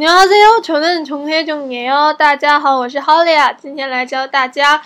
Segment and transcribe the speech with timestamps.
[0.00, 3.52] 안녕하세요저는정혜정이에요大家好，我是 Holly 啊。
[3.52, 4.82] 今天来教大家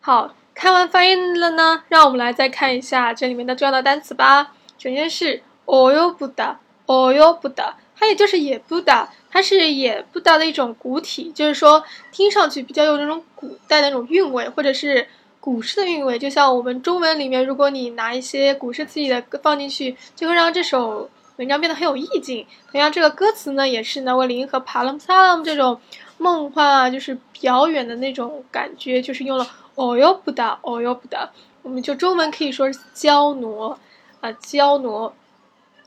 [0.00, 4.52] 好，看完翻译了呢，让我们来再看一下这里面的重要的单词吧。
[4.78, 11.82] 首先是어여부 다， 어여부 다， 它也就是也不다它是也不다的一种古体，就是说
[12.12, 15.08] 听上去比较有那种古代的那种韵味，或者是
[15.39, 22.45] 古诗的韵味，就像我们中文里面，如果你拿一些古诗词的放进去，就会让这首文章变得很有意境。
[22.71, 25.79] 同样，这个歌词呢，也是呢，为迎和帕兰萨姆这种
[26.17, 31.29] 梦幻啊，就是遥远的那种感觉，就是用了“哦哟不达，哦哟不达”，
[31.63, 33.79] 我们就中文可以说是娇挪
[34.19, 35.13] 啊，娇挪。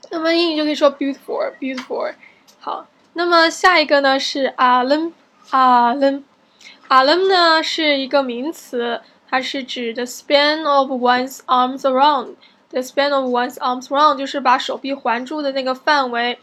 [0.09, 2.13] 那么英语就可以说 “beautiful，beautiful”。
[2.59, 5.13] 好，那么下一个呢是“阿楞，
[5.51, 6.23] 阿楞，
[6.87, 8.99] 阿楞”呢是一个名词。
[9.33, 12.35] 它是指 the span of one's arms around。
[12.69, 16.37] the span of one's arms around 就是把手臂环住的那个范围。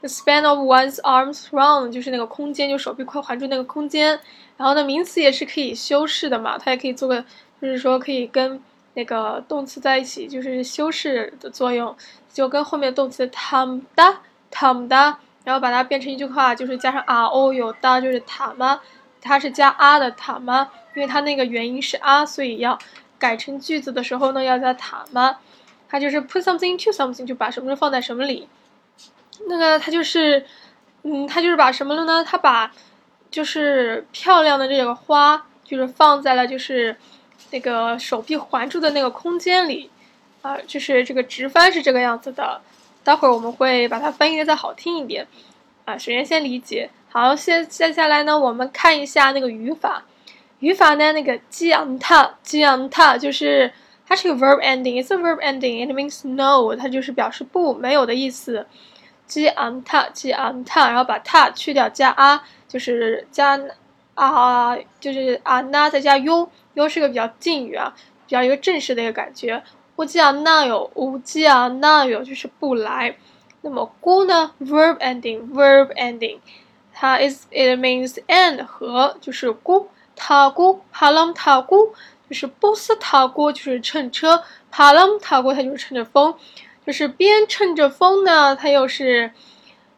[0.00, 4.20] the span of one's arms around 就是那个空间，就手臂快环住那个空间。
[4.58, 7.24] 然后呢，名词也是可以修饰的嘛，它也可以做个，
[7.62, 11.96] 就是说可以跟那个动词在一起，就是修饰的作用，
[12.30, 14.16] 就跟后面动词 tam da
[14.52, 18.80] tam da，然后把它变成一句话，就是加上 r o 有 da 就是塔吗？
[19.20, 20.70] 它是加 r 的塔吗？
[20.94, 22.78] 因为它那个元音是 r，所以要
[23.18, 25.38] 改成句子的时候呢，要加塔吗？
[25.88, 28.48] 它就是 put something to something，就把什么放在什么里。
[29.48, 30.44] 那个它就是，
[31.02, 32.24] 嗯，它就是把什么了呢？
[32.24, 32.72] 它把。
[33.28, 36.96] 就是漂亮的这个花，就是放在了就是
[37.50, 39.90] 那个手臂环住的那个空间里，
[40.42, 42.62] 啊，就是这个直翻是这个样子的。
[43.02, 45.26] 待会儿我们会把它翻译的再好听一点，
[45.86, 50.02] 啊，首先先理解好，现接下来呢，我们看一下那个语法。
[50.58, 53.72] 语法呢，那个 “janta janta” 就是
[54.04, 58.66] 它是个 verb ending，it's a verb ending，it means no，它就是表示不没有的意思。
[59.28, 63.60] janta janta，然后把 “ta” 去掉，加 “a”，就是加
[64.14, 67.94] 啊就是 “na”，再加 “u”，“u” 是个比较近语啊，
[68.26, 69.62] 比较一个正式的一个感觉。
[69.94, 73.16] 我 janta yo，我既啊 now，就是不来。
[73.62, 76.38] 那么咕呢，verb ending，verb ending，
[76.94, 81.90] 它 is it means and 和就是咕，塔咕，帕朗塔咕，
[82.28, 86.34] 就是波斯塔咕，就是乘车，帕朗塔咕它就是乘着风，
[86.86, 89.32] 就是边乘着风呢，它又是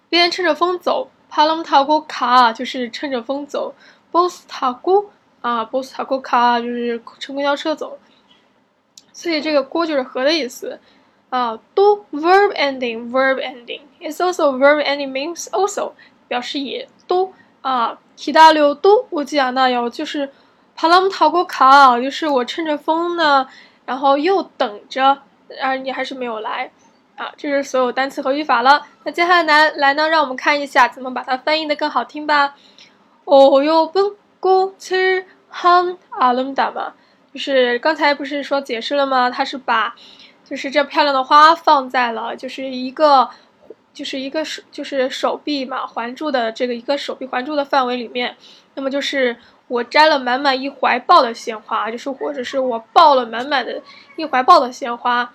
[0.09, 1.11] 边乘着风走。
[1.31, 3.75] 帕朗塔古卡就是乘着风走，
[4.11, 5.11] 波斯塔古
[5.43, 7.99] 啊，波斯塔古卡就是乘公交车走，
[9.13, 10.81] 所以这个“锅”就是和的意思
[11.31, 11.59] 啊。
[11.75, 15.93] 都 verb ending，verb ending，it's also verb ending means also
[16.27, 17.99] 表示也都啊。
[18.17, 20.31] 其他六都我记啊，那有就是
[20.75, 23.49] 帕朗塔古卡，就是我乘着风呢，
[23.87, 25.23] 然后又等着，
[25.63, 26.71] 而，你还是没有来。
[27.17, 28.87] 啊，这是所有单词和语法了。
[29.03, 32.55] 那接下来来呢，让我们看一下怎么把它翻译的更好听吧。
[33.25, 34.05] 哦哟，本
[34.39, 36.95] 歌词很阿伦达嘛，
[37.35, 39.29] 就是刚才不是说解释了吗？
[39.31, 39.97] 它是把，
[40.49, 43.29] 就是这漂亮的花放在了，就是一个，
[43.93, 48.35] 就是一个手，就是手臂嘛环住的这个一个手臂环住的范围里面。
[48.75, 49.37] 那么就是
[49.67, 53.83] 我摘了满满一怀抱的鲜花，就是或者是我抱了满满的
[54.17, 55.31] 一怀抱的鲜花。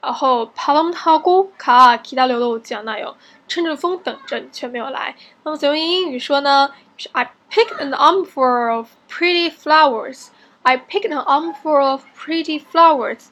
[0.00, 3.16] 然后帕朗塔古卡其他留的我讲那有，
[3.46, 5.14] 乘着风等着你却没有来。
[5.44, 6.72] 那么怎么用英语说呢？
[6.96, 10.28] 是 I picked an armful of pretty flowers.
[10.62, 13.26] I picked an armful of pretty flowers,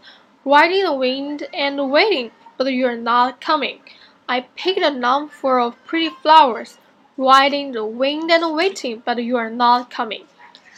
[0.45, 3.79] riding the wind and waiting, but you're not coming.
[4.27, 6.77] I picked an armful of pretty flowers,
[7.17, 10.23] riding the wind and waiting, but you are not coming.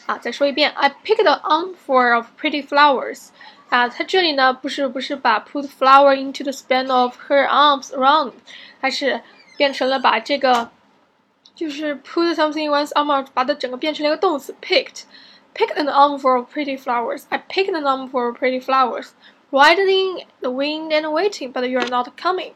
[0.07, 3.29] 啊，再说一遍，I picked an armful of pretty flowers.
[3.69, 8.33] 啊，它这里呢不是不是把 put flower into the span of her arms around，
[8.81, 9.21] 它是
[9.57, 10.71] 变成了把这个
[11.55, 17.25] 就是 put something in one's arm，把它整个变成了一个动词 picked。Pick an armful of pretty flowers.
[17.27, 19.09] I picked an armful of pretty flowers,
[19.55, 22.53] riding the wind and waiting, but you are not coming.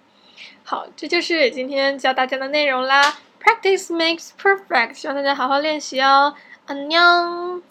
[0.63, 3.18] 好，这就是今天教大家的内容啦。
[3.42, 6.36] Practice makes perfect，希望大家好好练习哦。
[6.66, 7.62] 安녕